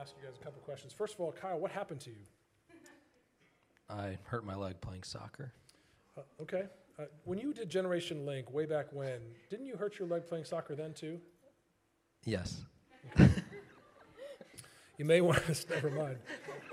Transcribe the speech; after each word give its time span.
ask 0.00 0.14
you 0.20 0.26
guys 0.26 0.36
a 0.40 0.44
couple 0.44 0.60
questions. 0.62 0.92
First 0.92 1.14
of 1.14 1.20
all, 1.20 1.32
Kyle, 1.32 1.58
what 1.58 1.70
happened 1.70 2.00
to 2.00 2.10
you? 2.10 2.24
I 3.90 4.18
hurt 4.24 4.44
my 4.44 4.54
leg 4.54 4.80
playing 4.80 5.02
soccer. 5.02 5.52
Uh, 6.16 6.22
okay. 6.42 6.64
Uh, 6.98 7.04
when 7.24 7.38
you 7.38 7.52
did 7.52 7.68
Generation 7.68 8.24
Link 8.24 8.52
way 8.52 8.66
back 8.66 8.86
when, 8.92 9.20
didn't 9.50 9.66
you 9.66 9.76
hurt 9.76 9.98
your 9.98 10.08
leg 10.08 10.26
playing 10.26 10.44
soccer 10.44 10.74
then 10.74 10.94
too? 10.94 11.20
Yes. 12.24 12.64
You 14.98 15.04
may 15.04 15.20
want 15.20 15.44
to 15.46 15.70
never 15.70 15.90
mind. 15.90 16.18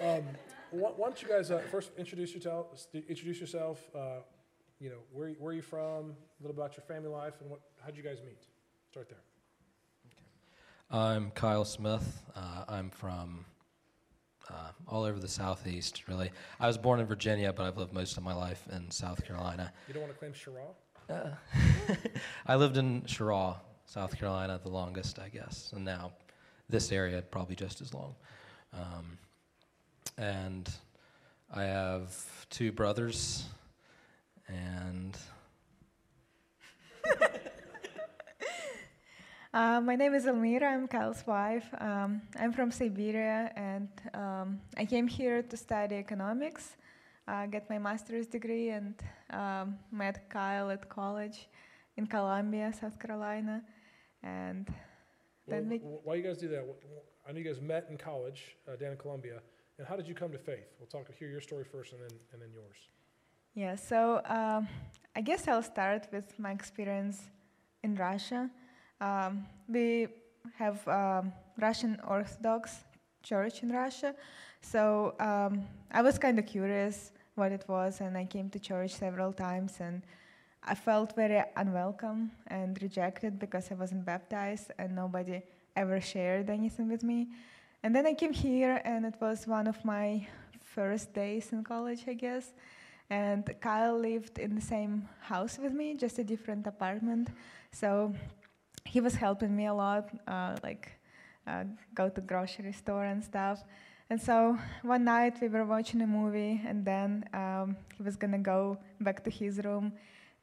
Um, 0.02 0.24
why, 0.72 0.92
why 0.96 1.08
don't 1.08 1.22
you 1.22 1.28
guys 1.28 1.52
uh, 1.52 1.62
first 1.70 1.92
introduce 1.98 2.34
yourself? 2.34 2.68
Introduce 2.94 3.40
yourself. 3.40 3.82
Uh, 3.94 4.20
you 4.80 4.90
know, 4.90 5.00
where 5.12 5.30
where 5.32 5.52
are 5.52 5.56
you 5.56 5.62
from? 5.62 6.16
A 6.40 6.44
little 6.44 6.56
about 6.58 6.78
your 6.78 6.84
family 6.86 7.10
life 7.10 7.34
and 7.42 7.50
what? 7.50 7.60
How'd 7.84 7.98
you 7.98 8.04
guys 8.04 8.20
meet? 8.26 8.40
Start 8.90 9.10
there. 9.10 9.20
I'm 10.94 11.32
Kyle 11.32 11.66
Smith. 11.66 12.22
Uh, 12.36 12.66
I'm 12.70 12.92
from 12.92 13.46
uh, 14.48 14.70
all 14.88 15.06
over 15.06 15.20
the 15.20 15.28
southeast, 15.28 16.08
really. 16.08 16.30
I 16.60 16.68
was 16.68 16.78
born 16.78 17.00
in 17.00 17.08
Virginia, 17.08 17.52
but 17.52 17.66
I've 17.66 17.78
lived 17.78 17.94
most 17.94 18.16
of 18.16 18.22
my 18.22 18.36
life 18.36 18.64
in 18.72 18.92
South 18.92 19.26
Carolina. 19.26 19.74
You 19.88 19.96
don't 19.96 20.04
want 20.04 20.14
to 20.14 20.20
claim 20.20 20.34
Cheraw? 20.34 20.76
Uh, 21.10 21.96
I 22.46 22.56
lived 22.58 22.78
in 22.78 23.02
Cheraw, 23.02 23.56
South 23.88 24.16
Carolina, 24.20 24.60
the 24.62 24.70
longest, 24.70 25.18
I 25.18 25.30
guess, 25.30 25.72
and 25.76 25.84
now 25.84 26.12
this 26.70 26.92
area 26.92 27.24
probably 27.24 27.56
just 27.56 27.82
as 27.82 27.92
long. 27.96 28.14
Um, 28.72 29.18
and 30.20 30.70
I 31.52 31.64
have 31.64 32.46
two 32.52 32.72
brothers, 32.72 33.46
and 34.48 35.18
Uh, 39.54 39.80
my 39.80 39.96
name 39.96 40.16
is 40.16 40.26
Elmira. 40.26 40.68
I'm 40.68 40.88
Kyle's 40.88 41.24
wife. 41.28 41.68
Um, 41.80 42.24
I'm 42.40 42.52
from 42.52 42.72
Siberia, 42.72 43.52
and 43.56 43.88
um, 44.16 44.60
I 44.76 44.84
came 44.84 45.06
here 45.06 45.44
to 45.44 45.56
study 45.56 45.98
economics, 45.98 46.76
uh, 47.28 47.46
get 47.46 47.70
my 47.70 47.78
master's 47.78 48.26
degree, 48.26 48.70
and 48.70 48.96
um, 49.30 49.78
met 49.92 50.28
Kyle 50.28 50.72
at 50.72 50.90
college 50.90 51.48
in 51.98 52.08
Columbia, 52.08 52.74
South 52.74 52.98
Carolina. 52.98 53.62
And 54.24 54.74
Well, 55.46 55.62
we, 55.62 55.78
why 55.78 56.16
you 56.16 56.24
guys 56.24 56.40
do 56.40 56.48
that? 56.48 56.66
I 57.28 57.32
know 57.32 57.38
you 57.38 57.46
guys 57.46 57.62
met 57.62 57.86
in 57.92 57.98
college 57.98 58.58
uh, 58.68 58.76
down 58.76 58.94
in 58.94 58.98
Columbia. 58.98 59.40
And 59.78 59.88
how 59.88 59.96
did 59.96 60.08
you 60.08 60.16
come 60.16 60.32
to 60.32 60.40
faith? 60.40 60.66
We'll 60.80 60.88
talk. 60.88 61.14
Hear 61.14 61.30
your 61.30 61.42
story 61.42 61.64
first, 61.64 61.94
and 61.94 62.02
then 62.02 62.18
and 62.32 62.42
then 62.42 62.50
yours. 62.52 62.78
yeah, 63.54 63.76
so 63.76 64.22
um, 64.26 64.68
I 65.16 65.22
guess 65.22 65.48
I'll 65.48 65.70
start 65.76 66.08
with 66.12 66.40
my 66.40 66.52
experience 66.52 67.22
in 67.84 67.94
Russia. 67.96 68.50
Um, 69.04 69.46
we 69.68 70.08
have 70.56 70.88
um, 70.88 71.34
Russian 71.60 72.00
Orthodox 72.08 72.86
Church 73.22 73.62
in 73.62 73.70
Russia, 73.70 74.16
so 74.62 75.14
um, 75.20 75.68
I 75.92 76.02
was 76.02 76.18
kind 76.18 76.40
of 76.40 76.46
curious 76.46 77.12
what 77.36 77.52
it 77.52 77.66
was, 77.68 78.00
and 78.00 78.18
I 78.18 78.24
came 78.24 78.50
to 78.52 78.60
church 78.60 78.92
several 78.92 79.34
times, 79.34 79.82
and 79.82 80.04
I 80.64 80.74
felt 80.76 81.18
very 81.18 81.44
unwelcome 81.58 82.32
and 82.48 82.82
rejected 82.82 83.40
because 83.40 83.70
I 83.72 83.76
wasn't 83.76 84.06
baptized, 84.06 84.72
and 84.80 84.96
nobody 84.96 85.42
ever 85.76 86.00
shared 86.00 86.50
anything 86.50 86.88
with 86.88 87.04
me. 87.04 87.28
And 87.84 87.94
then 87.94 88.06
I 88.06 88.14
came 88.14 88.32
here, 88.32 88.82
and 88.86 89.06
it 89.06 89.16
was 89.20 89.46
one 89.46 89.68
of 89.68 89.84
my 89.84 90.26
first 90.64 91.14
days 91.14 91.52
in 91.52 91.66
college, 91.66 92.06
I 92.08 92.14
guess. 92.14 92.54
And 93.10 93.44
Kyle 93.60 94.00
lived 94.00 94.40
in 94.40 94.56
the 94.56 94.62
same 94.62 95.10
house 95.20 95.60
with 95.60 95.74
me, 95.74 95.94
just 95.96 96.20
a 96.20 96.24
different 96.24 96.68
apartment. 96.68 97.28
So 97.74 98.14
he 98.94 99.00
was 99.02 99.16
helping 99.16 99.56
me 99.56 99.66
a 99.66 99.74
lot, 99.74 100.06
uh, 100.28 100.56
like 100.62 100.92
uh, 101.48 101.64
go 101.96 102.10
to 102.10 102.22
grocery 102.22 102.72
store 102.72 103.06
and 103.06 103.24
stuff. 103.24 103.64
And 104.12 104.22
so 104.22 104.56
one 104.84 105.04
night 105.04 105.36
we 105.42 105.48
were 105.48 105.66
watching 105.66 106.02
a 106.04 106.08
movie, 106.20 106.62
and 106.70 106.86
then 106.86 107.10
um, 107.34 107.76
he 107.98 108.04
was 108.04 108.16
gonna 108.16 108.44
go 108.56 108.78
back 109.02 109.24
to 109.24 109.32
his 109.32 109.54
room, 109.66 109.94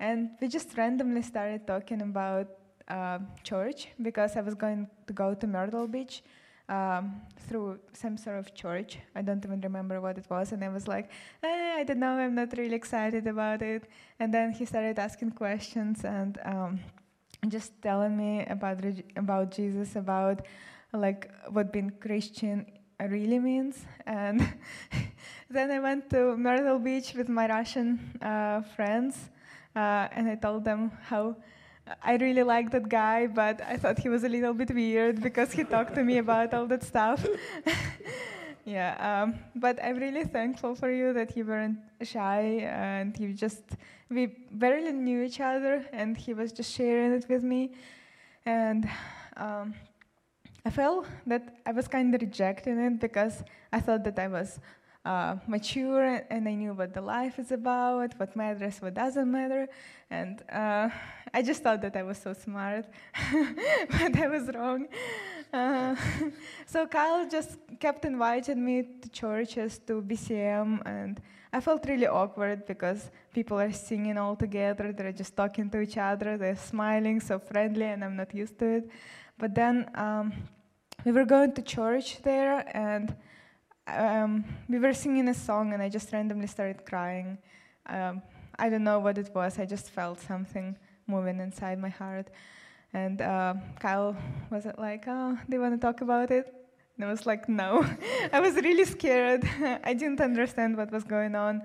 and 0.01 0.31
we 0.41 0.49
just 0.49 0.77
randomly 0.77 1.23
started 1.23 1.65
talking 1.65 2.03
about 2.03 2.49
uh, 2.89 3.21
church 3.45 3.89
because 4.03 4.37
I 4.37 4.41
was 4.41 4.57
going 4.57 4.89
to 5.07 5.13
go 5.13 5.33
to 5.33 5.47
Myrtle 5.47 5.87
Beach 5.87 6.25
um, 6.69 7.05
through 7.47 7.79
some 7.93 8.17
sort 8.17 8.39
of 8.43 8.53
church. 8.53 8.99
I 9.15 9.23
don't 9.23 9.45
even 9.45 9.61
remember 9.61 10.01
what 10.01 10.19
it 10.19 10.27
was, 10.29 10.51
and 10.51 10.65
I 10.65 10.71
was 10.71 10.89
like, 10.89 11.07
eh, 11.45 11.75
I 11.81 11.85
don't 11.85 12.01
know, 12.01 12.15
I'm 12.25 12.35
not 12.35 12.51
really 12.59 12.75
excited 12.83 13.29
about 13.29 13.63
it. 13.63 13.85
And 14.19 14.35
then 14.35 14.51
he 14.51 14.65
started 14.65 14.99
asking 14.99 15.33
questions 15.45 16.05
and 16.05 16.37
um, 16.45 16.81
just 17.49 17.73
telling 17.83 18.17
me 18.17 18.45
about 18.47 18.85
about 19.17 19.51
Jesus, 19.51 19.97
about 19.97 20.47
like 20.93 21.31
what 21.51 21.73
being 21.73 21.93
Christian 22.01 22.67
really 23.01 23.39
means. 23.39 23.87
And 24.07 24.41
then 25.51 25.71
I 25.71 25.81
went 25.81 26.11
to 26.11 26.37
Myrtle 26.37 26.79
Beach 26.79 27.15
with 27.15 27.29
my 27.29 27.49
Russian 27.49 28.19
uh, 28.21 28.63
friends, 28.77 29.31
uh, 29.75 30.09
and 30.13 30.29
I 30.29 30.35
told 30.37 30.65
them 30.65 30.93
how. 31.03 31.37
I 32.05 32.15
really 32.17 32.45
liked 32.45 32.71
that 32.71 32.89
guy, 32.89 33.27
but 33.27 33.61
I 33.63 33.77
thought 33.77 33.99
he 33.99 34.09
was 34.09 34.23
a 34.23 34.29
little 34.29 34.55
bit 34.55 34.73
weird 34.73 35.21
because 35.21 35.51
he 35.51 35.65
talked 35.65 35.97
to 35.97 36.05
me 36.05 36.19
about 36.19 36.55
all 36.55 36.67
that 36.67 36.85
stuff. 36.85 37.27
yeah, 38.65 39.23
um, 39.23 39.39
but 39.57 39.83
I'm 39.83 39.97
really 39.97 40.25
thankful 40.25 40.75
for 40.75 40.91
you 40.91 41.13
that 41.13 41.37
you 41.37 41.45
weren't 41.45 41.79
shy 42.03 42.61
and 42.63 43.19
you 43.19 43.33
just, 43.33 43.63
we 44.09 44.27
barely 44.53 44.93
knew 44.93 45.23
each 45.23 45.41
other 45.41 45.85
and 45.93 46.17
he 46.17 46.35
was 46.35 46.53
just 46.53 46.73
sharing 46.73 47.13
it 47.13 47.27
with 47.29 47.43
me. 47.43 47.73
And 48.45 48.89
um, 49.37 49.75
I 50.65 50.71
felt 50.71 51.07
that 51.27 51.57
I 51.65 51.73
was 51.73 51.89
kind 51.89 52.15
of 52.15 52.21
rejecting 52.21 52.79
it 52.79 53.01
because 53.01 53.43
I 53.73 53.81
thought 53.81 54.05
that 54.05 54.19
I 54.19 54.29
was 54.29 54.61
uh, 55.05 55.37
mature 55.47 56.23
and 56.29 56.49
I 56.49 56.55
knew 56.55 56.75
what 56.75 56.93
the 56.93 57.01
life 57.01 57.39
is 57.39 57.53
about, 57.53 58.19
what 58.19 58.37
matters, 58.37 58.81
what 58.83 58.95
doesn't 58.95 59.31
matter. 59.31 59.69
And 60.11 60.43
uh, 60.51 60.91
I 61.33 61.43
just 61.43 61.63
thought 61.63 61.81
that 61.83 61.97
I 61.97 62.03
was 62.03 62.19
so 62.19 62.33
smart, 62.33 62.87
but 63.91 64.17
I 64.17 64.29
was 64.29 64.49
wrong. 64.55 64.89
Uh, 65.53 65.97
so 66.67 66.87
Kyle 66.87 67.29
just 67.29 67.59
kept 67.79 68.05
inviting 68.05 68.65
me 68.65 68.83
to 69.01 69.09
churches, 69.09 69.79
to 69.87 70.03
BCM, 70.03 70.83
and 70.85 71.21
I 71.53 71.61
felt 71.61 71.85
really 71.89 72.07
awkward 72.07 72.67
because 72.67 73.11
people 73.33 73.59
are 73.59 73.73
singing 73.73 74.19
all 74.19 74.37
together, 74.37 74.93
they're 74.93 75.13
just 75.13 75.35
talking 75.35 75.71
to 75.71 75.81
each 75.81 75.97
other, 75.97 76.37
they're 76.37 76.57
smiling, 76.57 77.21
so 77.21 77.39
friendly, 77.39 77.87
and 77.87 78.05
I'm 78.05 78.17
not 78.17 78.35
used 78.35 78.59
to 78.59 78.67
it. 78.67 78.91
But 79.39 79.55
then 79.55 79.91
um, 79.95 80.33
we 81.05 81.13
were 81.13 81.25
going 81.25 81.53
to 81.55 81.63
church 81.63 82.23
there, 82.23 82.65
and 82.77 83.17
um, 83.97 84.45
we 84.69 84.79
were 84.79 84.93
singing 84.93 85.29
a 85.29 85.35
song, 85.35 85.73
and 85.73 85.83
I 85.83 85.89
just 85.89 86.13
randomly 86.13 86.47
started 86.47 86.85
crying. 86.85 87.39
Um, 87.87 88.23
I 88.59 88.69
don't 88.69 88.85
know 88.85 88.99
what 88.99 89.19
it 89.19 89.31
was. 89.35 89.59
I 89.59 89.65
just 89.65 89.91
felt 89.91 90.21
something 90.21 90.77
moving 91.07 91.41
inside 91.41 91.79
my 91.79 91.89
heart. 91.89 92.29
And 92.93 93.21
uh, 93.23 93.55
Kyle 93.79 94.17
was 94.51 94.67
like, 94.79 95.05
"Oh, 95.07 95.39
do 95.49 95.57
you 95.57 95.61
want 95.61 95.75
to 95.75 95.87
talk 95.87 96.01
about 96.01 96.31
it?" 96.31 96.53
And 96.97 97.05
I 97.05 97.11
was 97.11 97.27
like, 97.27 97.49
"No." 97.49 97.87
I 98.33 98.41
was 98.41 98.55
really 98.57 98.85
scared. 98.85 99.45
I 99.85 99.95
didn't 99.95 100.21
understand 100.21 100.77
what 100.77 100.91
was 100.91 101.05
going 101.05 101.35
on. 101.35 101.63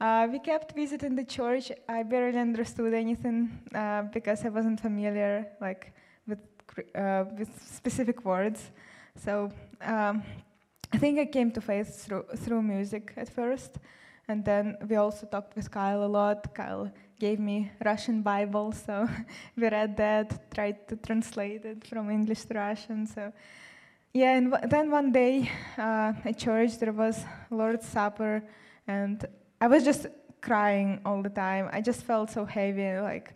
Uh, 0.00 0.28
we 0.30 0.38
kept 0.38 0.74
visiting 0.74 1.14
the 1.16 1.24
church. 1.24 1.72
I 1.88 2.02
barely 2.02 2.38
understood 2.38 2.92
anything 2.92 3.58
uh, 3.74 4.02
because 4.02 4.44
I 4.44 4.50
wasn't 4.50 4.80
familiar, 4.80 5.46
like 5.60 5.92
with 6.26 6.40
uh, 6.94 7.24
with 7.38 7.50
specific 7.62 8.24
words. 8.24 8.70
So 9.24 9.50
um, 9.80 10.22
I 10.92 10.98
think 10.98 11.18
I 11.18 11.26
came 11.26 11.50
to 11.52 11.60
faith 11.60 12.04
through 12.04 12.24
through 12.36 12.62
music 12.62 13.12
at 13.16 13.28
first, 13.28 13.78
and 14.28 14.44
then 14.44 14.76
we 14.88 14.96
also 14.96 15.26
talked 15.26 15.56
with 15.56 15.70
Kyle 15.70 16.04
a 16.04 16.06
lot. 16.06 16.54
Kyle 16.54 16.90
gave 17.18 17.40
me 17.40 17.70
Russian 17.84 18.22
Bible, 18.22 18.72
so 18.72 19.08
we 19.56 19.68
read 19.68 19.96
that, 19.96 20.50
tried 20.54 20.86
to 20.88 20.96
translate 20.96 21.64
it 21.64 21.86
from 21.86 22.10
English 22.10 22.44
to 22.44 22.54
Russian. 22.54 23.06
So 23.06 23.32
yeah, 24.12 24.36
and 24.36 24.56
then 24.70 24.90
one 24.90 25.12
day 25.12 25.50
uh, 25.76 26.12
at 26.24 26.38
church 26.38 26.78
there 26.78 26.92
was 26.92 27.24
Lord's 27.50 27.86
Supper, 27.86 28.42
and 28.86 29.26
I 29.60 29.66
was 29.66 29.84
just 29.84 30.06
crying 30.40 31.00
all 31.04 31.22
the 31.22 31.30
time. 31.30 31.68
I 31.72 31.80
just 31.80 32.02
felt 32.02 32.30
so 32.30 32.44
heavy, 32.44 32.98
like 33.00 33.34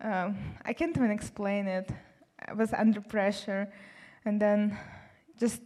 um, 0.00 0.36
I 0.64 0.72
can't 0.74 0.96
even 0.96 1.10
explain 1.10 1.66
it. 1.66 1.90
I 2.46 2.52
was 2.52 2.72
under 2.74 3.00
pressure, 3.00 3.72
and 4.24 4.40
then 4.40 4.76
just 5.38 5.62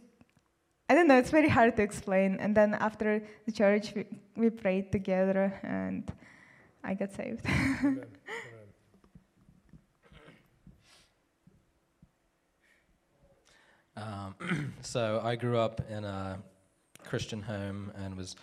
I 0.89 0.95
don't 0.95 1.07
know. 1.07 1.17
It's 1.17 1.31
very 1.31 1.49
hard 1.49 1.75
to 1.75 1.83
explain. 1.83 2.37
And 2.39 2.55
then 2.55 2.73
after 2.73 3.21
the 3.45 3.51
church, 3.51 3.93
we, 3.93 4.05
we 4.35 4.49
prayed 4.49 4.91
together, 4.91 5.53
and 5.63 6.09
I 6.83 6.93
got 6.93 7.13
saved. 7.13 7.45
Um, 13.97 14.35
so 14.81 15.21
I 15.23 15.35
grew 15.35 15.57
up 15.57 15.81
in 15.89 16.03
a 16.05 16.37
Christian 17.03 17.41
home 17.41 17.91
and 17.95 18.15
was 18.15 18.35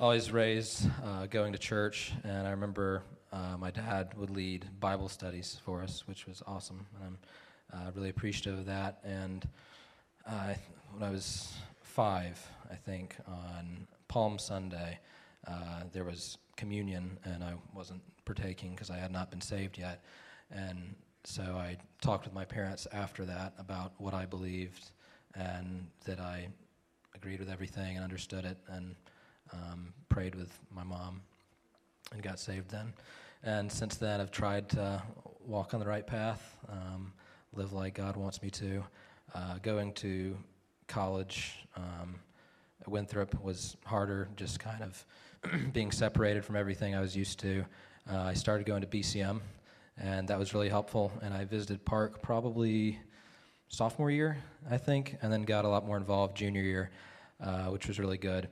always 0.00 0.30
raised 0.32 0.88
uh, 1.04 1.26
going 1.26 1.52
to 1.52 1.58
church. 1.58 2.12
And 2.24 2.46
I 2.46 2.50
remember 2.50 3.02
uh, 3.32 3.56
my 3.58 3.70
dad 3.70 4.14
would 4.16 4.30
lead 4.30 4.66
Bible 4.80 5.08
studies 5.08 5.60
for 5.64 5.82
us, 5.82 6.08
which 6.08 6.26
was 6.26 6.42
awesome. 6.46 6.86
And 6.96 7.18
I'm 7.72 7.88
uh, 7.88 7.90
really 7.94 8.08
appreciative 8.08 8.58
of 8.58 8.66
that. 8.66 9.00
And 9.04 9.46
uh, 10.26 10.54
when 10.92 11.02
I 11.02 11.10
was 11.10 11.52
five, 11.82 12.44
I 12.70 12.74
think, 12.74 13.16
on 13.26 13.86
Palm 14.08 14.38
Sunday, 14.38 14.98
uh, 15.46 15.82
there 15.92 16.04
was 16.04 16.38
communion, 16.56 17.18
and 17.24 17.42
I 17.42 17.54
wasn't 17.74 18.02
partaking 18.24 18.72
because 18.72 18.90
I 18.90 18.98
had 18.98 19.10
not 19.10 19.30
been 19.30 19.40
saved 19.40 19.78
yet. 19.78 20.04
And 20.50 20.94
so 21.24 21.42
I 21.42 21.76
talked 22.00 22.24
with 22.24 22.34
my 22.34 22.44
parents 22.44 22.86
after 22.92 23.24
that 23.24 23.54
about 23.58 23.92
what 23.98 24.14
I 24.14 24.26
believed 24.26 24.90
and 25.34 25.86
that 26.04 26.20
I 26.20 26.48
agreed 27.14 27.40
with 27.40 27.50
everything 27.50 27.96
and 27.96 28.04
understood 28.04 28.44
it 28.44 28.58
and 28.68 28.94
um, 29.52 29.92
prayed 30.08 30.34
with 30.34 30.58
my 30.74 30.82
mom 30.82 31.22
and 32.12 32.22
got 32.22 32.38
saved 32.38 32.70
then. 32.70 32.92
And 33.42 33.70
since 33.70 33.96
then, 33.96 34.20
I've 34.20 34.30
tried 34.30 34.68
to 34.70 35.02
walk 35.46 35.74
on 35.74 35.80
the 35.80 35.86
right 35.86 36.06
path, 36.06 36.56
um, 36.68 37.12
live 37.52 37.72
like 37.72 37.94
God 37.94 38.16
wants 38.16 38.42
me 38.42 38.50
to. 38.50 38.84
Uh, 39.34 39.54
going 39.62 39.92
to 39.94 40.36
college 40.88 41.66
um, 41.76 42.16
at 42.80 42.88
Winthrop 42.88 43.42
was 43.42 43.76
harder, 43.84 44.28
just 44.36 44.60
kind 44.60 44.82
of 44.82 45.06
being 45.72 45.90
separated 45.90 46.44
from 46.44 46.56
everything 46.56 46.94
I 46.94 47.00
was 47.00 47.16
used 47.16 47.38
to. 47.40 47.64
Uh, 48.10 48.18
I 48.18 48.34
started 48.34 48.66
going 48.66 48.82
to 48.82 48.86
BCM, 48.86 49.40
and 49.96 50.28
that 50.28 50.38
was 50.38 50.52
really 50.52 50.68
helpful. 50.68 51.10
And 51.22 51.32
I 51.32 51.44
visited 51.44 51.84
Park 51.84 52.20
probably 52.20 52.98
sophomore 53.68 54.10
year, 54.10 54.36
I 54.70 54.76
think, 54.76 55.16
and 55.22 55.32
then 55.32 55.42
got 55.44 55.64
a 55.64 55.68
lot 55.68 55.86
more 55.86 55.96
involved 55.96 56.36
junior 56.36 56.62
year, 56.62 56.90
uh, 57.42 57.66
which 57.66 57.88
was 57.88 57.98
really 57.98 58.18
good. 58.18 58.48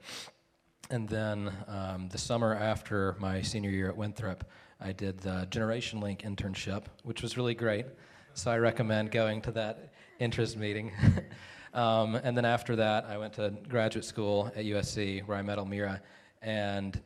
And 0.91 1.09
then 1.09 1.53
um, 1.69 2.09
the 2.09 2.19
summer 2.19 2.55
after 2.55 3.17
my 3.21 3.43
senior 3.43 3.71
year 3.71 3.89
at 3.89 3.97
Winthrop, 3.97 4.45
I 4.81 4.93
did 4.93 5.19
the 5.19 5.47
Generation 5.51 6.01
Link 6.01 6.23
internship, 6.23 6.85
which 7.03 7.21
was 7.21 7.37
really 7.37 7.55
great. 7.55 7.85
So 8.33 8.51
I 8.51 8.57
recommend 8.57 9.11
going 9.11 9.43
to 9.43 9.53
that 9.53 9.93
interest 10.21 10.59
meeting. 10.59 10.93
um, 11.75 12.15
and 12.15 12.37
then 12.37 12.45
after 12.45 12.77
that, 12.77 13.07
I 13.07 13.17
went 13.17 13.33
to 13.35 13.51
graduate 13.69 14.05
school 14.05 14.53
at 14.55 14.65
USC 14.65 15.27
where 15.27 15.37
I 15.37 15.43
met 15.43 15.59
Elmira. 15.59 16.01
And 16.43 17.01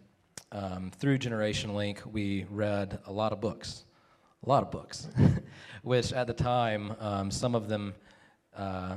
um, 0.52 0.90
through 0.98 1.18
Generation 1.18 1.74
Link, 1.74 2.02
we 2.12 2.44
read 2.50 2.98
a 3.06 3.12
lot 3.12 3.32
of 3.32 3.40
books, 3.40 3.84
a 4.44 4.48
lot 4.48 4.62
of 4.62 4.70
books, 4.70 5.08
which 5.82 6.12
at 6.12 6.26
the 6.26 6.34
time, 6.34 6.94
um, 6.98 7.30
some 7.30 7.54
of 7.54 7.68
them 7.68 7.94
uh, 8.56 8.96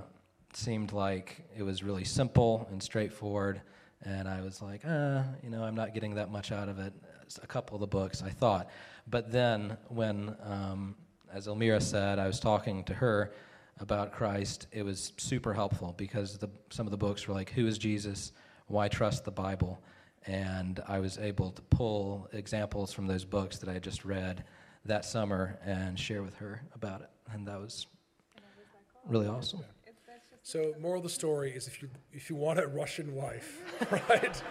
seemed 0.54 0.92
like 0.92 1.46
it 1.56 1.64
was 1.64 1.84
really 1.84 2.04
simple 2.04 2.68
and 2.72 2.82
straightforward. 2.82 3.62
And 4.04 4.28
I 4.28 4.42
was 4.42 4.62
like, 4.62 4.82
uh, 4.84 5.24
you 5.44 5.50
know, 5.50 5.64
I'm 5.64 5.76
not 5.76 5.94
getting 5.94 6.16
that 6.16 6.32
much 6.32 6.52
out 6.52 6.70
of 6.70 6.80
it. 6.80 6.94
A 7.44 7.48
couple 7.48 7.76
of 7.76 7.82
the 7.82 7.88
books, 7.88 8.24
I 8.24 8.30
thought. 8.30 8.70
But 9.08 9.32
then, 9.32 9.78
when, 9.90 10.36
um, 10.44 10.96
as 11.32 11.48
Elmira 11.48 11.82
said, 11.82 12.20
I 12.20 12.26
was 12.26 12.40
talking 12.40 12.84
to 12.86 12.94
her 12.94 13.34
about 13.80 14.12
Christ, 14.12 14.68
it 14.72 14.84
was 14.84 15.14
super 15.18 15.54
helpful 15.54 15.94
because 15.98 16.38
the, 16.38 16.50
some 16.70 16.88
of 16.88 16.92
the 16.92 16.98
books 16.98 17.28
were 17.28 17.34
like, 17.34 17.52
Who 17.52 17.68
is 17.68 17.78
Jesus? 17.78 18.32
Why 18.68 18.88
trust 18.88 19.26
the 19.26 19.32
Bible? 19.32 19.82
And 20.26 20.82
I 20.88 21.00
was 21.00 21.18
able 21.18 21.52
to 21.52 21.62
pull 21.64 22.28
examples 22.34 22.92
from 22.92 23.08
those 23.08 23.24
books 23.24 23.60
that 23.60 23.70
I 23.70 23.80
just 23.80 24.04
read 24.04 24.44
that 24.86 25.06
summer 25.06 25.58
and 25.64 25.98
share 25.98 26.22
with 26.22 26.36
her 26.36 26.62
about 26.76 27.02
it. 27.02 27.10
And 27.32 27.48
that 27.48 27.60
was 27.60 27.88
really 29.06 29.28
awesome. 29.28 29.62
So, 30.44 30.74
moral 30.80 31.00
of 31.00 31.04
the 31.04 31.10
story 31.10 31.52
is 31.52 31.68
if 31.68 31.82
you 31.82 31.90
if 32.14 32.30
you 32.30 32.38
want 32.38 32.58
a 32.58 32.68
Russian 32.68 33.14
wife, 33.14 33.62
right? 34.10 34.42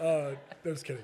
Uh, 0.00 0.36
no, 0.64 0.72
just 0.72 0.84
kidding. 0.84 1.02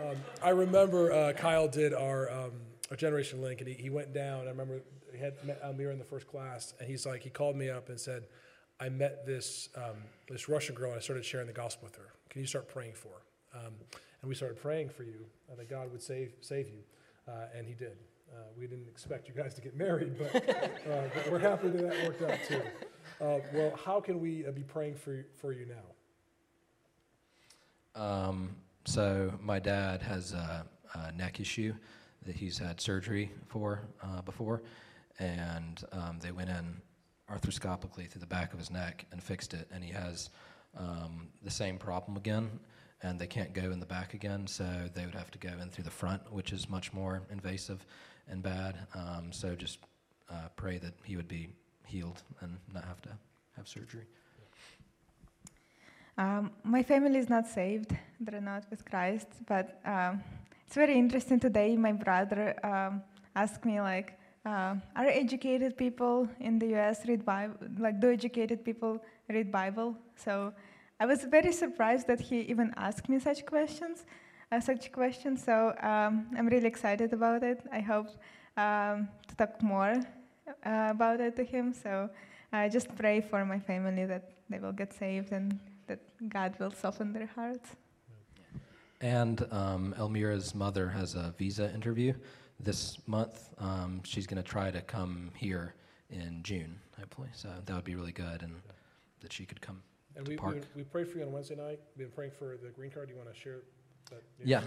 Um, 0.00 0.16
I 0.42 0.50
remember 0.50 1.12
uh, 1.12 1.32
Kyle 1.34 1.68
did 1.68 1.94
our, 1.94 2.30
um, 2.30 2.52
our 2.94 2.96
Generation 2.96 3.42
Link, 3.42 3.60
and 3.60 3.68
he, 3.68 3.74
he 3.74 3.90
went 3.90 4.14
down. 4.14 4.46
I 4.46 4.50
remember 4.50 4.80
he 5.12 5.18
had 5.18 5.44
met 5.44 5.60
Elmira 5.64 5.92
in 5.92 5.98
the 5.98 6.04
first 6.04 6.28
class, 6.28 6.74
and 6.78 6.88
he's 6.88 7.04
like, 7.04 7.22
he 7.22 7.30
called 7.30 7.56
me 7.56 7.68
up 7.68 7.88
and 7.88 7.98
said, 7.98 8.28
"I 8.78 8.88
met 8.88 9.26
this 9.26 9.68
um, 9.74 9.96
this 10.28 10.48
Russian 10.48 10.76
girl, 10.76 10.90
and 10.90 10.98
I 10.98 11.02
started 11.02 11.24
sharing 11.24 11.48
the 11.48 11.52
gospel 11.52 11.86
with 11.86 11.96
her. 11.96 12.12
Can 12.30 12.40
you 12.40 12.46
start 12.46 12.68
praying 12.68 12.92
for 12.92 13.08
her?" 13.08 13.58
Um, 13.58 13.74
and 14.22 14.28
we 14.28 14.36
started 14.36 14.62
praying 14.62 14.90
for 14.90 15.02
you, 15.02 15.26
uh, 15.50 15.56
that 15.56 15.68
God 15.68 15.90
would 15.90 16.02
save 16.02 16.34
save 16.40 16.68
you, 16.68 16.84
uh, 17.26 17.46
and 17.56 17.66
He 17.66 17.74
did. 17.74 17.96
Uh, 18.32 18.36
we 18.56 18.68
didn't 18.68 18.88
expect 18.88 19.26
you 19.28 19.34
guys 19.34 19.54
to 19.54 19.60
get 19.60 19.76
married, 19.76 20.16
but, 20.16 20.34
uh, 20.36 21.02
but 21.14 21.30
we're 21.30 21.38
happy 21.38 21.68
that 21.68 21.82
that 21.82 22.06
worked 22.06 22.22
out 22.22 22.38
too. 22.48 22.62
Uh, 23.20 23.38
well, 23.52 23.76
how 23.84 24.00
can 24.00 24.20
we 24.20 24.46
uh, 24.46 24.50
be 24.50 24.62
praying 24.62 24.94
for, 24.94 25.24
for 25.36 25.52
you 25.52 25.66
now? 27.94 28.00
Um, 28.00 28.56
so 28.86 29.32
my 29.40 29.60
dad 29.60 30.02
has 30.02 30.32
a, 30.32 30.66
a, 30.94 31.12
neck 31.12 31.38
issue 31.38 31.74
that 32.26 32.36
he's 32.36 32.58
had 32.58 32.80
surgery 32.80 33.30
for 33.48 33.80
uh, 34.02 34.22
before, 34.22 34.62
and 35.18 35.84
um, 35.92 36.18
they 36.20 36.32
went 36.32 36.50
in 36.50 36.80
arthroscopically 37.30 38.08
through 38.08 38.20
the 38.20 38.26
back 38.26 38.52
of 38.52 38.58
his 38.58 38.70
neck 38.70 39.06
and 39.12 39.22
fixed 39.22 39.54
it, 39.54 39.68
and 39.72 39.82
he 39.82 39.92
has 39.92 40.30
um, 40.76 41.28
the 41.42 41.50
same 41.50 41.78
problem 41.78 42.16
again, 42.16 42.50
and 43.02 43.18
they 43.18 43.26
can't 43.26 43.52
go 43.52 43.70
in 43.70 43.80
the 43.80 43.86
back 43.86 44.14
again, 44.14 44.46
so 44.46 44.64
they 44.94 45.04
would 45.04 45.14
have 45.14 45.30
to 45.30 45.38
go 45.38 45.50
in 45.60 45.68
through 45.70 45.84
the 45.84 45.90
front, 45.90 46.20
which 46.32 46.52
is 46.52 46.68
much 46.68 46.92
more 46.92 47.22
invasive 47.30 47.86
and 48.28 48.42
bad. 48.42 48.86
Um, 48.94 49.32
so 49.32 49.54
just 49.54 49.78
uh, 50.30 50.48
pray 50.56 50.78
that 50.78 50.94
he 51.04 51.16
would 51.16 51.28
be 51.28 51.48
healed 51.86 52.22
and 52.40 52.56
not 52.72 52.84
have 52.84 53.00
to 53.02 53.10
have 53.56 53.68
surgery. 53.68 54.04
Um, 56.16 56.52
my 56.62 56.82
family 56.82 57.18
is 57.18 57.28
not 57.28 57.46
saved; 57.46 57.96
they're 58.20 58.40
not 58.40 58.64
with 58.70 58.84
Christ. 58.84 59.26
But 59.46 59.80
um, 59.84 60.22
it's 60.74 60.80
very 60.80 60.98
interesting 60.98 61.38
today. 61.38 61.76
My 61.76 61.92
brother 61.92 62.58
um, 62.64 63.00
asked 63.36 63.64
me 63.64 63.80
like, 63.80 64.18
uh, 64.44 64.74
"Are 64.96 65.06
educated 65.06 65.76
people 65.76 66.28
in 66.40 66.58
the 66.58 66.66
U.S. 66.74 67.06
read 67.06 67.24
Bible? 67.24 67.54
Like, 67.78 68.00
do 68.00 68.10
educated 68.10 68.64
people 68.64 69.00
read 69.28 69.52
Bible?" 69.52 69.96
So 70.16 70.52
I 70.98 71.06
was 71.06 71.22
very 71.36 71.52
surprised 71.52 72.08
that 72.08 72.18
he 72.18 72.40
even 72.52 72.74
asked 72.76 73.08
me 73.08 73.20
such 73.20 73.46
questions. 73.46 74.04
Uh, 74.50 74.58
such 74.58 74.90
questions. 74.90 75.44
So 75.44 75.76
um, 75.80 76.26
I'm 76.36 76.48
really 76.48 76.66
excited 76.74 77.12
about 77.12 77.44
it. 77.44 77.60
I 77.70 77.78
hope 77.78 78.08
um, 78.56 79.08
to 79.28 79.36
talk 79.36 79.62
more 79.62 79.94
uh, 80.66 80.88
about 80.90 81.20
it 81.20 81.36
to 81.36 81.44
him. 81.44 81.72
So 81.72 82.10
I 82.52 82.68
just 82.68 82.88
pray 82.96 83.20
for 83.20 83.44
my 83.44 83.60
family 83.60 84.06
that 84.06 84.24
they 84.50 84.58
will 84.58 84.76
get 84.82 84.92
saved 84.92 85.30
and 85.30 85.56
that 85.86 86.00
God 86.28 86.58
will 86.58 86.72
soften 86.72 87.12
their 87.12 87.30
hearts. 87.36 87.76
And 89.04 89.46
um, 89.50 89.94
Elmira's 89.98 90.54
mother 90.54 90.88
has 90.88 91.14
a 91.14 91.34
visa 91.36 91.70
interview 91.74 92.14
this 92.58 92.96
month. 93.06 93.50
Um, 93.58 94.00
she's 94.02 94.26
going 94.26 94.42
to 94.42 94.48
try 94.48 94.70
to 94.70 94.80
come 94.80 95.30
here 95.36 95.74
in 96.08 96.40
June, 96.42 96.80
hopefully. 96.98 97.28
So 97.34 97.50
that 97.66 97.74
would 97.74 97.84
be 97.84 97.96
really 97.96 98.12
good, 98.12 98.40
and 98.40 98.54
that 99.20 99.30
she 99.30 99.44
could 99.44 99.60
come. 99.60 99.82
And 100.16 100.26
we, 100.26 100.36
we, 100.36 100.60
we 100.74 100.82
prayed 100.84 101.06
for 101.06 101.18
you 101.18 101.24
on 101.24 101.32
Wednesday 101.32 101.54
night. 101.54 101.80
We've 101.94 102.06
been 102.06 102.14
praying 102.14 102.30
for 102.38 102.56
the 102.56 102.70
green 102.70 102.90
card. 102.90 103.08
Do 103.08 103.12
you 103.12 103.18
want 103.18 103.30
to 103.30 103.38
share 103.38 103.58
that? 104.10 104.22
Yeah, 104.42 104.62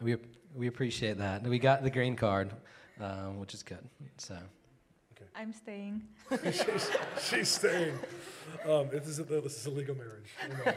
we, 0.00 0.16
we 0.54 0.68
appreciate 0.68 1.18
that. 1.18 1.42
We 1.42 1.58
got 1.58 1.82
the 1.82 1.90
green 1.90 2.16
card, 2.16 2.50
um, 2.98 3.40
which 3.40 3.52
is 3.52 3.62
good. 3.62 3.86
So. 4.16 4.38
I'm 5.36 5.52
staying. 5.52 6.02
she's, 6.42 6.90
she's, 7.22 7.48
staying. 7.48 7.98
Um, 8.68 8.88
this, 8.90 9.06
is 9.06 9.18
a, 9.18 9.22
this 9.22 9.56
is 9.56 9.66
a 9.66 9.70
legal 9.70 9.94
marriage. 9.94 10.74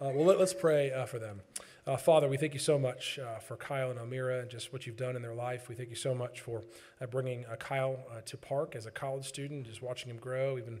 Uh, 0.00 0.12
well, 0.14 0.26
let, 0.26 0.40
us 0.40 0.54
pray 0.54 0.92
uh, 0.92 1.04
for 1.04 1.18
them. 1.18 1.40
Uh, 1.88 1.96
Father, 1.96 2.28
we 2.28 2.36
thank 2.36 2.52
you 2.52 2.60
so 2.60 2.78
much 2.78 3.18
uh, 3.18 3.38
for 3.38 3.56
Kyle 3.56 3.90
and 3.90 3.98
Elmira 3.98 4.40
and 4.40 4.50
just 4.50 4.74
what 4.74 4.86
you've 4.86 4.98
done 4.98 5.16
in 5.16 5.22
their 5.22 5.32
life. 5.32 5.70
We 5.70 5.74
thank 5.74 5.88
you 5.88 5.96
so 5.96 6.14
much 6.14 6.42
for 6.42 6.62
uh, 7.00 7.06
bringing 7.06 7.46
uh, 7.46 7.56
Kyle 7.56 7.96
to 8.26 8.36
Park 8.36 8.76
as 8.76 8.84
a 8.84 8.90
college 8.90 9.24
student, 9.24 9.66
just 9.66 9.80
watching 9.80 10.10
him 10.10 10.18
grow, 10.18 10.58
even 10.58 10.80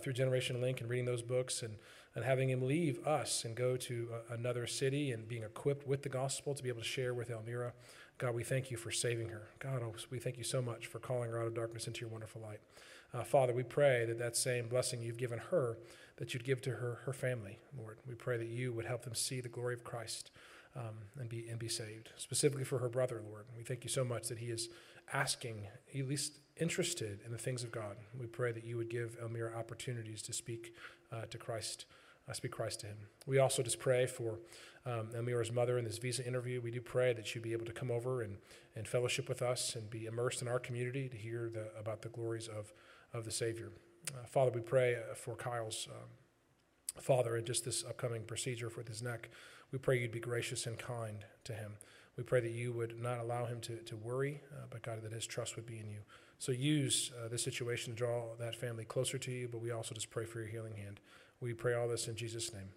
through 0.00 0.14
Generation 0.14 0.60
Link 0.60 0.80
and 0.80 0.90
reading 0.90 1.04
those 1.04 1.22
books 1.22 1.62
and, 1.62 1.76
and 2.16 2.24
having 2.24 2.50
him 2.50 2.66
leave 2.66 2.98
us 3.06 3.44
and 3.44 3.54
go 3.54 3.76
to 3.76 4.08
another 4.30 4.66
city 4.66 5.12
and 5.12 5.28
being 5.28 5.44
equipped 5.44 5.86
with 5.86 6.02
the 6.02 6.08
gospel 6.08 6.54
to 6.54 6.62
be 6.64 6.68
able 6.68 6.80
to 6.80 6.84
share 6.84 7.14
with 7.14 7.30
Elmira. 7.30 7.72
God, 8.18 8.34
we 8.34 8.42
thank 8.42 8.72
you 8.72 8.76
for 8.76 8.90
saving 8.90 9.28
her. 9.28 9.50
God, 9.60 9.80
oh, 9.84 9.94
we 10.10 10.18
thank 10.18 10.38
you 10.38 10.42
so 10.42 10.60
much 10.60 10.88
for 10.88 10.98
calling 10.98 11.30
her 11.30 11.40
out 11.40 11.46
of 11.46 11.54
darkness 11.54 11.86
into 11.86 12.00
your 12.00 12.10
wonderful 12.10 12.42
light. 12.42 12.58
Uh, 13.14 13.22
Father, 13.22 13.54
we 13.54 13.62
pray 13.62 14.04
that 14.06 14.18
that 14.18 14.36
same 14.36 14.66
blessing 14.66 15.00
you've 15.00 15.16
given 15.16 15.38
her, 15.38 15.78
that 16.16 16.34
you'd 16.34 16.44
give 16.44 16.60
to 16.62 16.70
her, 16.70 16.98
her 17.04 17.12
family, 17.12 17.58
Lord. 17.78 17.98
We 18.06 18.14
pray 18.14 18.36
that 18.36 18.48
you 18.48 18.72
would 18.72 18.84
help 18.84 19.04
them 19.04 19.14
see 19.14 19.40
the 19.40 19.48
glory 19.48 19.72
of 19.74 19.84
Christ 19.84 20.30
um, 20.78 20.94
and, 21.18 21.28
be, 21.28 21.48
and 21.48 21.58
be 21.58 21.68
saved. 21.68 22.10
Specifically 22.16 22.64
for 22.64 22.78
her 22.78 22.88
brother, 22.88 23.20
Lord. 23.28 23.46
We 23.56 23.64
thank 23.64 23.84
you 23.84 23.90
so 23.90 24.04
much 24.04 24.28
that 24.28 24.38
he 24.38 24.46
is 24.46 24.68
asking, 25.12 25.66
at 25.94 26.08
least 26.08 26.38
interested 26.60 27.20
in 27.24 27.32
the 27.32 27.38
things 27.38 27.64
of 27.64 27.72
God. 27.72 27.96
We 28.18 28.26
pray 28.26 28.52
that 28.52 28.64
you 28.64 28.76
would 28.76 28.90
give 28.90 29.16
Elmira 29.20 29.56
opportunities 29.56 30.22
to 30.22 30.32
speak 30.32 30.74
uh, 31.12 31.22
to 31.30 31.38
Christ, 31.38 31.86
uh, 32.28 32.32
speak 32.32 32.52
Christ 32.52 32.80
to 32.80 32.86
him. 32.86 32.96
We 33.26 33.38
also 33.38 33.62
just 33.62 33.78
pray 33.80 34.06
for 34.06 34.38
um, 34.86 35.08
Elmira's 35.16 35.52
mother 35.52 35.78
in 35.78 35.84
this 35.84 35.98
visa 35.98 36.26
interview. 36.26 36.60
We 36.60 36.70
do 36.70 36.80
pray 36.80 37.12
that 37.12 37.26
she'd 37.26 37.42
be 37.42 37.52
able 37.52 37.66
to 37.66 37.72
come 37.72 37.90
over 37.90 38.22
and, 38.22 38.36
and 38.76 38.86
fellowship 38.86 39.28
with 39.28 39.42
us 39.42 39.74
and 39.74 39.90
be 39.90 40.06
immersed 40.06 40.42
in 40.42 40.48
our 40.48 40.58
community 40.58 41.08
to 41.08 41.16
hear 41.16 41.50
the, 41.52 41.68
about 41.78 42.02
the 42.02 42.08
glories 42.08 42.48
of, 42.48 42.72
of 43.12 43.24
the 43.24 43.32
Savior. 43.32 43.70
Uh, 44.08 44.26
Father, 44.26 44.50
we 44.54 44.60
pray 44.60 44.96
uh, 44.96 45.14
for 45.14 45.34
Kyle's 45.34 45.88
um, 45.90 46.08
father 47.02 47.36
and 47.36 47.46
just 47.46 47.64
this 47.64 47.84
upcoming 47.84 48.22
procedure 48.22 48.70
for 48.70 48.82
his 48.82 49.02
neck. 49.02 49.30
We 49.72 49.78
pray 49.78 49.98
you'd 49.98 50.12
be 50.12 50.20
gracious 50.20 50.66
and 50.66 50.78
kind 50.78 51.24
to 51.44 51.52
him. 51.52 51.72
We 52.16 52.24
pray 52.24 52.40
that 52.40 52.50
you 52.50 52.72
would 52.72 53.00
not 53.00 53.20
allow 53.20 53.44
him 53.46 53.60
to, 53.62 53.76
to 53.76 53.96
worry, 53.96 54.40
uh, 54.52 54.66
but 54.70 54.82
God, 54.82 55.02
that 55.02 55.12
his 55.12 55.26
trust 55.26 55.56
would 55.56 55.66
be 55.66 55.78
in 55.78 55.88
you. 55.88 56.00
So 56.38 56.52
use 56.52 57.12
uh, 57.22 57.28
this 57.28 57.42
situation 57.42 57.92
to 57.92 57.96
draw 57.96 58.34
that 58.38 58.56
family 58.56 58.84
closer 58.84 59.18
to 59.18 59.30
you, 59.30 59.48
but 59.48 59.60
we 59.60 59.70
also 59.70 59.94
just 59.94 60.10
pray 60.10 60.24
for 60.24 60.38
your 60.40 60.48
healing 60.48 60.76
hand. 60.76 61.00
We 61.40 61.52
pray 61.54 61.74
all 61.74 61.88
this 61.88 62.08
in 62.08 62.16
Jesus' 62.16 62.52
name. 62.52 62.70